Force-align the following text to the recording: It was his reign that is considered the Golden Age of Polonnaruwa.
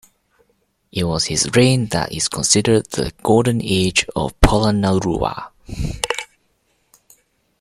It 0.91 1.03
was 1.03 1.25
his 1.25 1.47
reign 1.55 1.85
that 1.89 2.11
is 2.11 2.27
considered 2.27 2.87
the 2.89 3.13
Golden 3.21 3.61
Age 3.61 4.03
of 4.15 4.33
Polonnaruwa. 4.39 5.51